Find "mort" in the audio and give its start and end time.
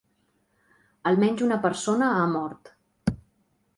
2.35-2.73